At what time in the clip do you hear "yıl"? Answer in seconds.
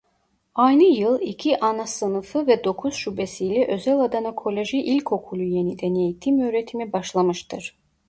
0.83-1.21